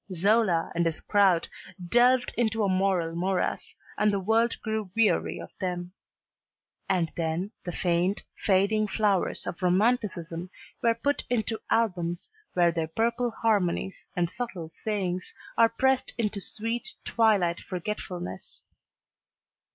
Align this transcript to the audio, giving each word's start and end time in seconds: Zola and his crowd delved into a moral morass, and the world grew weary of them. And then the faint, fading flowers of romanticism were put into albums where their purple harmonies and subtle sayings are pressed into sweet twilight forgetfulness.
Zola 0.11 0.71
and 0.73 0.87
his 0.87 0.99
crowd 0.99 1.47
delved 1.89 2.33
into 2.35 2.63
a 2.63 2.67
moral 2.67 3.13
morass, 3.15 3.75
and 3.99 4.11
the 4.11 4.19
world 4.19 4.57
grew 4.63 4.89
weary 4.95 5.37
of 5.37 5.51
them. 5.59 5.91
And 6.89 7.11
then 7.15 7.51
the 7.65 7.71
faint, 7.71 8.23
fading 8.35 8.87
flowers 8.87 9.45
of 9.45 9.61
romanticism 9.61 10.49
were 10.81 10.95
put 10.95 11.23
into 11.29 11.61
albums 11.69 12.31
where 12.53 12.71
their 12.71 12.87
purple 12.87 13.29
harmonies 13.29 14.07
and 14.15 14.27
subtle 14.27 14.69
sayings 14.69 15.35
are 15.55 15.69
pressed 15.69 16.15
into 16.17 16.41
sweet 16.41 16.95
twilight 17.05 17.59
forgetfulness. 17.59 18.63